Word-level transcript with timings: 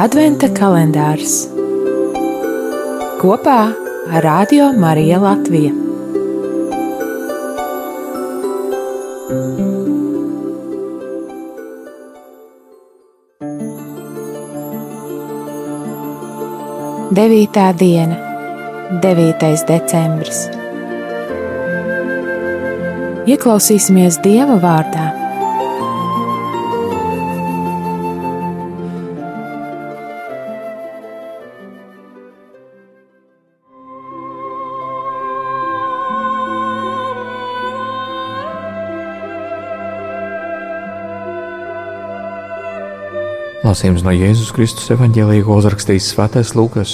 Adventa 0.00 0.48
kalendārs 0.56 1.34
kopā 3.20 3.58
ar 4.08 4.24
Radio 4.24 4.70
Mariju 4.72 5.18
Latviju. 5.20 5.72
Devītā 17.12 17.68
diena, 17.76 18.16
9. 19.04 19.64
decembris. 19.68 20.46
Ieklausīsimies 23.28 24.22
Dieva 24.24 24.56
vārdā 24.56 25.21
Lasījums 43.62 44.02
no 44.02 44.10
Jēzus 44.10 44.48
Kristus 44.50 44.90
evanģēlīja, 44.90 45.44
ko 45.46 45.60
uzrakstījis 45.60 46.08
Svētais 46.10 46.50
Lukas. 46.58 46.92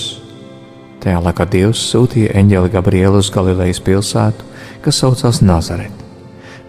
Tajā 1.01 1.23
laikā 1.25 1.47
Dievs 1.49 1.81
sūtīja 1.95 2.35
eņģeli 2.37 2.73
Gabrielu 2.75 3.23
uz 3.23 3.31
Galilejas 3.33 3.81
pilsētu, 3.87 4.45
kas 4.85 4.99
saucās 5.01 5.41
Nazaret, 5.41 6.05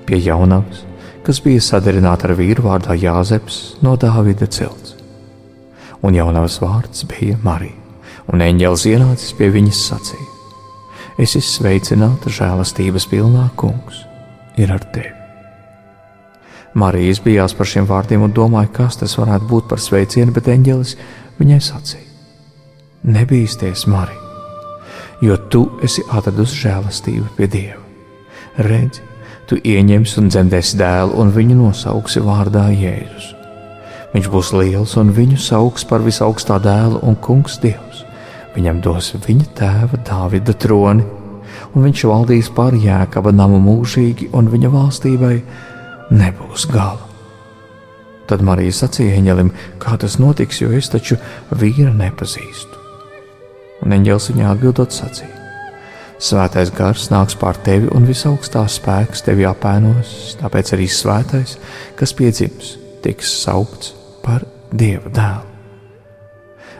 pie 0.07 0.21
jaunavas, 0.23 0.85
kas 1.27 1.43
bija 1.43 1.65
sadarināta 1.67 2.29
ar 2.29 2.35
vīru 2.39 2.63
vārdā 2.69 2.95
Jāzeps 2.95 3.59
no 3.83 3.97
Dāvida 3.99 4.47
cilts. 4.47 4.95
Un 5.99 6.15
jaunavas 6.15 6.61
vārds 6.63 7.03
bija 7.11 7.35
Marija, 7.43 7.75
un 8.31 8.47
eņģelis 8.47 8.87
ienācis 8.95 9.35
pie 9.35 9.51
viņas 9.51 9.85
sacīja: 9.91 10.31
Es 11.19 11.35
esmu 11.35 11.57
sveicināta 11.57 12.31
žēlastības 12.31 13.11
pilnā 13.11 13.49
kungs, 13.59 14.05
ir 14.55 14.71
ar 14.71 14.93
tevi. 14.95 15.18
Marija 16.73 17.15
izbijās 17.15 17.55
par 17.57 17.67
šiem 17.69 17.87
vārdiem 17.89 18.23
un 18.27 18.33
domāja, 18.35 18.69
kas 18.73 18.99
tas 19.01 19.15
varētu 19.17 19.47
būt 19.49 19.69
par 19.71 19.81
sveicienu, 19.81 20.33
bet 20.35 20.51
eņģelis 20.53 20.95
viņai 21.39 21.59
sacīja: 21.65 22.05
Nebīsties, 23.09 23.87
Marija, 23.89 24.21
jo 25.25 25.37
tu 25.49 25.65
esi 25.83 26.05
atradusi 26.11 26.61
žēlastību 26.67 27.33
pie 27.37 27.47
Dieva. 27.49 27.81
Redzi, 28.59 29.01
tu 29.49 29.57
ieņemsi 29.57 30.19
un 30.21 30.29
dzemdēsi 30.29 30.77
dēlu, 30.77 31.15
un 31.21 31.33
viņu 31.33 31.57
nosauksi 31.57 32.21
vārdā 32.21 32.67
Jēzus. 32.75 33.33
Viņš 34.13 34.27
būs 34.33 34.51
liels, 34.57 34.95
un 34.97 35.11
viņu 35.13 35.37
sauks 35.41 35.85
par 35.89 36.01
visaugstā 36.05 36.57
dēlu 36.61 37.01
un 37.05 37.17
kungs 37.21 37.59
Dievs. 37.61 38.03
Viņam 38.55 38.81
dos 38.81 39.11
viņa 39.25 39.49
tēva 39.57 39.99
Dāvida 40.05 40.53
troni, 40.57 41.05
un 41.73 41.85
viņš 41.85 42.05
valdīs 42.09 42.49
pār 42.53 42.77
jēkaba 42.77 43.33
namu 43.33 43.59
mūžīgi, 43.61 44.31
un 44.33 44.49
viņa 44.49 44.71
valstībai 44.73 45.35
nebūs 46.13 46.67
gala. 46.71 47.05
Tad 48.29 48.43
Marija 48.45 48.75
sacīja 48.83 49.17
eņģelim, 49.17 49.49
kā 49.81 49.95
tas 49.97 50.19
notiks, 50.21 50.61
jo 50.61 50.69
es 50.77 50.91
taču 50.93 51.17
vīru 51.49 51.89
nepazīstu. 51.97 52.77
Un 53.85 53.95
eņģēlis 53.95 54.29
viņai 54.33 54.47
atbildot 54.51 54.93
sacīja: 54.93 55.33
Svētais 56.19 56.69
gars 56.75 57.07
nāks 57.13 57.37
pār 57.39 57.57
tevi, 57.65 57.89
un 57.95 58.05
visaugstās 58.05 58.77
spēks 58.77 59.23
tevi 59.25 59.47
apēnos, 59.49 60.35
tāpēc 60.41 60.73
arī 60.75 60.89
svētais, 60.91 61.55
kas 61.97 62.13
piedzims, 62.13 62.75
tiks 63.05 63.33
saukts 63.45 63.95
par 64.25 64.45
Dieva 64.69 65.09
dēlu. 65.09 65.45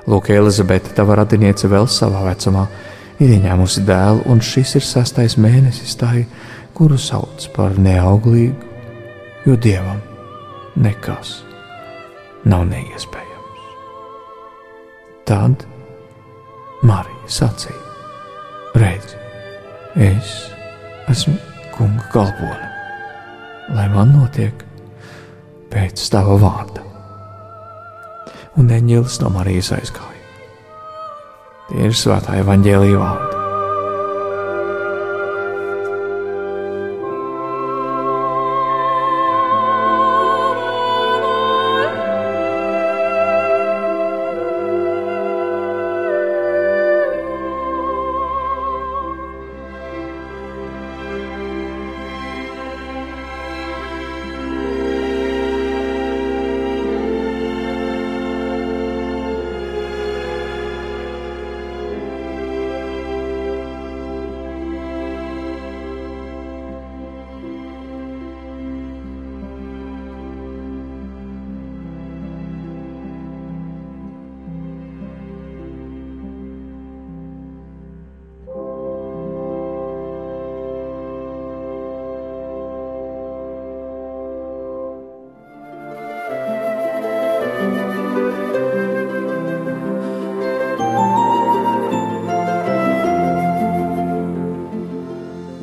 Lūk, 0.10 0.30
Elizabete, 0.34 0.94
tava 0.94 1.18
radiniece 1.22 1.70
vēl 1.70 1.88
savā 1.90 2.22
vecumā, 2.28 2.68
ir 3.22 3.34
ieņēmusi 3.40 3.86
dēlu, 3.88 4.26
un 4.30 4.42
šis 4.44 4.76
ir 4.78 4.86
sastais 4.86 5.38
mēnesis 5.42 5.98
tai, 5.98 6.28
kuru 6.78 6.98
sauc 7.02 7.50
par 7.56 7.78
neauglīgu 7.82 8.69
jo 9.46 9.56
dievam 9.56 10.02
nekas 10.76 11.40
nav 12.46 12.66
neiespējams. 12.70 13.64
Tad 15.28 15.66
Marija 16.84 17.30
sacīja: 17.30 17.80
Redzi, 18.80 19.18
es 19.96 20.34
esmu 21.12 21.36
kunga 21.76 22.06
kalpone, 22.14 22.70
lai 23.76 23.88
man 23.94 24.14
notiek 24.18 24.66
pēc 25.72 26.06
tava 26.12 26.38
vārda. 26.42 26.86
Un 28.60 28.72
eņģēlis 28.76 29.20
no 29.24 29.32
Marijas 29.32 29.72
aizgāja. 29.78 30.08
Tie 31.70 31.86
ir 31.86 31.96
svētā 31.96 32.40
evaņģēlīja 32.42 33.00
vārdi. 33.00 33.39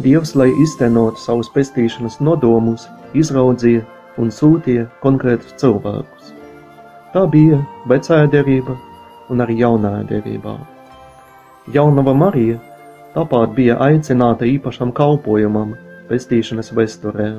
Dievs, 0.07 0.37
lai 0.39 0.53
iztenotu 0.63 1.19
savus 1.19 1.49
pestīšanas 1.51 2.21
nodomus, 2.23 2.85
izraudzīja 3.19 3.83
un 4.23 4.31
sūtīja 4.31 4.85
konkrētus 5.03 5.57
cilvēkus. 5.59 6.29
Tā 7.11 7.25
bija 7.33 7.59
vecā 7.91 8.21
derība 8.31 8.77
un 9.35 9.43
arī 9.43 9.57
jaunā 9.65 9.97
derībā. 10.07 10.55
Jaunava 11.75 12.15
Marija 12.15 12.61
tāpat 13.17 13.57
bija 13.59 13.81
aicināta 13.83 14.47
īpašam 14.47 14.95
kalpojumam, 14.95 15.75
pestīšanas 16.07 16.71
vesturē. 16.79 17.33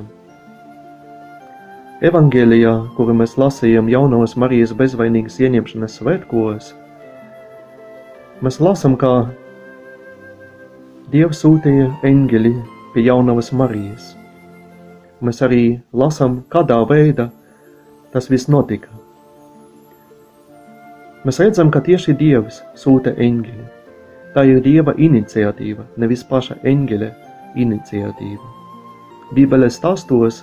Evangelijā, 2.04 2.74
kuru 2.98 3.16
mēs 3.16 3.38
lasījām 3.40 3.88
jaunās 3.88 4.36
Marijas 4.36 4.76
bezvainīgas 4.76 5.40
ieņemšanas 5.40 5.96
svētkos, 6.02 6.74
mēs 8.44 8.60
lasām, 8.60 9.00
kā 9.00 9.14
Dievs 11.08 11.38
sūtīja 11.40 11.86
eņģeli 12.04 12.50
pie 12.92 13.02
jaunavas 13.06 13.46
Marijas. 13.56 14.10
Mēs 15.24 15.38
arī 15.46 15.78
lasām, 15.96 16.42
kādā 16.52 16.76
veidā 16.90 17.30
tas 18.12 18.28
viss 18.28 18.50
notika. 18.52 18.92
Mēs 21.24 21.40
redzam, 21.40 21.70
ka 21.72 21.80
tieši 21.86 22.12
Dievs 22.20 22.58
sūta 22.76 23.14
eņģeli. 23.16 23.64
Tā 24.34 24.44
ir 24.50 24.60
Dieva 24.66 24.92
iniciatīva, 25.00 25.86
nevis 25.96 26.26
paša 26.28 26.58
eņģeļa 26.74 27.08
iniciatīva. 27.64 28.52
Bībeles 29.32 29.80
stāstos 29.80 30.42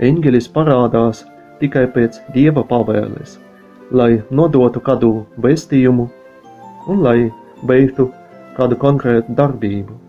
eņģelis 0.00 0.48
parādās 0.56 1.26
tikai 1.60 1.84
pēc 1.92 2.22
Dieva 2.32 2.64
pavēles, 2.72 3.36
lai 3.92 4.22
nodotu 4.30 4.80
kādu 4.80 5.12
vēstījumu 5.44 6.08
un 6.88 7.04
lai 7.04 7.18
veiktu 7.68 8.08
kādu 8.56 8.80
konkrētu 8.80 9.36
darbību. 9.36 10.05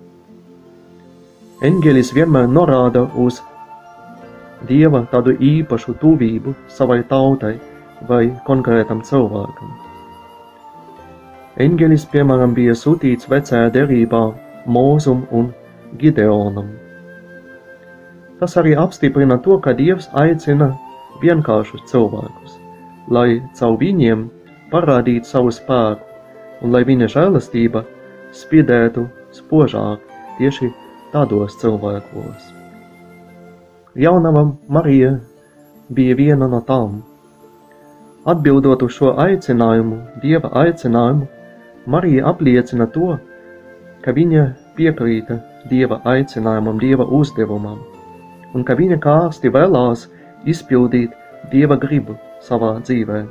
Eņģelis 1.57 2.11
vienmēr 2.13 2.45
norāda 2.53 3.01
uz 3.17 3.39
Dieva 4.69 4.99
tādu 5.09 5.33
īpašu 5.41 5.95
tuvību 5.97 6.53
savai 6.69 6.99
tautai 7.09 7.55
vai 8.09 8.27
konkrētam 8.45 9.01
cilvēkam. 9.01 9.71
Eņģelis, 11.65 12.05
piemēram, 12.13 12.53
bija 12.53 12.77
sūtīts 12.77 13.25
vecajā 13.33 13.71
derībā 13.73 14.21
Mūzum 14.69 15.25
un 15.33 15.49
Gideonam. 15.97 16.69
Tas 18.37 18.53
arī 18.61 18.77
apstiprina 18.77 19.41
to, 19.41 19.57
ka 19.57 19.73
Dievs 19.73 20.11
aicina 20.13 20.75
vienkāršus 21.25 21.89
cilvēkus, 21.89 22.59
lai 23.09 23.41
caur 23.57 23.81
viņiem 23.81 24.27
parādītu 24.69 25.25
savu 25.25 25.49
spēku, 25.49 26.05
un 26.61 26.77
lai 26.77 26.85
viņa 26.85 27.15
žēlastība 27.17 27.87
spiedētu 28.45 29.09
spožāk 29.33 30.05
tieši 30.37 30.69
tādos 31.13 31.55
cilvēkos. 31.61 32.51
Jaunava 33.97 34.43
Marija 34.67 35.15
bija 35.89 36.15
viena 36.15 36.47
no 36.51 36.59
tām. 36.67 36.99
Atbildot 38.27 38.83
uz 38.83 38.91
šo 38.97 39.13
aicinājumu, 39.23 40.01
Dieva 40.21 40.51
aicinājumu, 40.63 41.27
Marija 41.87 42.27
apliecina 42.29 42.85
to, 42.91 43.15
ka 44.03 44.11
viņa 44.11 44.43
piekrīta 44.75 45.39
Dieva 45.71 46.01
aicinājumam, 46.03 46.77
Dieva 46.83 47.07
uzdevumam, 47.19 47.79
un 48.53 48.67
ka 48.67 48.75
viņa 48.75 48.99
kārsti 49.03 49.51
vēlās 49.55 50.05
izpildīt 50.45 51.15
Dieva 51.51 51.79
gribu 51.79 52.17
savā 52.43 52.75
dzīvē. 52.83 53.23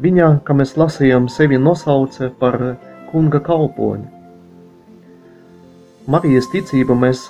Viņa, 0.00 0.28
kā 0.44 0.56
mēs 0.56 0.76
lasījām, 0.80 1.28
sevi 1.28 1.58
nosauca 1.60 2.30
par 2.40 2.56
kunga 3.10 3.40
kalponi. 3.44 4.19
Marijas 6.08 6.46
ticību 6.48 6.94
mēs 6.96 7.26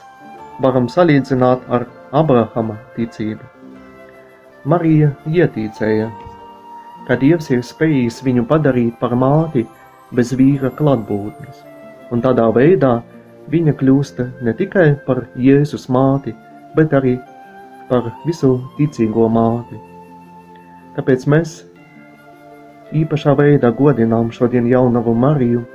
varam 0.62 0.84
salīdzināt 0.86 1.64
ar 1.74 1.88
Abrahama 2.14 2.76
ticību. 2.94 3.42
Marija 4.64 5.08
ietīcēja, 5.26 6.06
ka 7.08 7.16
Dievs 7.18 7.50
ir 7.50 7.64
spējījis 7.66 8.20
viņu 8.22 8.46
padarīt 8.46 8.94
par 9.00 9.16
māti 9.18 9.64
bez 10.14 10.30
vīra 10.38 10.70
klātbūtnes, 10.78 11.64
un 12.14 12.22
tādā 12.22 12.46
veidā 12.54 13.00
viņa 13.50 13.74
kļūst 13.82 14.22
ne 14.46 14.54
tikai 14.54 14.94
par 15.06 15.24
Jēzus 15.34 15.88
māti, 15.90 16.36
bet 16.78 16.94
arī 16.94 17.18
par 17.90 18.12
visu 18.22 18.54
ticīgo 18.78 19.26
māti. 19.26 19.82
Tāpēc 20.94 21.26
mēs 21.26 21.60
īpašā 22.94 23.34
veidā 23.34 23.74
godinām 23.74 24.30
šodien 24.30 24.70
jaunavu 24.70 25.14
Mariju 25.14 25.66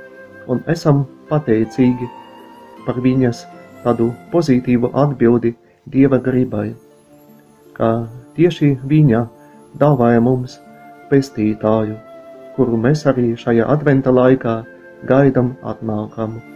un 0.48 0.64
esam 0.72 1.04
pateicīgi 1.28 2.08
par 2.86 3.00
viņas 3.02 3.44
tādu 3.84 4.10
pozitīvu 4.32 4.90
atbildi 4.94 5.54
Dieva 5.86 6.18
gribai, 6.18 6.72
ka 7.76 8.08
tieši 8.34 8.72
viņa 8.90 9.22
dāvāja 9.78 10.22
mums 10.24 10.56
pestītāju, 11.12 11.94
kuru 12.56 12.80
mēs 12.82 13.06
arī 13.06 13.36
šajā 13.38 13.68
adventa 13.70 14.10
laikā 14.10 14.58
gaidam 15.06 15.54
atnākamu. 15.62 16.55